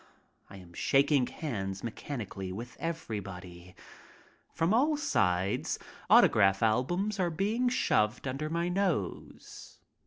I 0.49 0.57
am 0.57 0.73
shaking 0.73 1.27
hands 1.27 1.83
mechanically 1.83 2.51
with 2.51 2.75
everybody. 2.79 3.75
From 4.51 4.73
all 4.73 4.97
sides 4.97 5.77
autograph 6.09 6.63
albums 6.63 7.19
are 7.19 7.29
being 7.29 7.69
shoved 7.69 8.27
under 8.27 8.49
my 8.49 8.67
nose. 8.67 9.77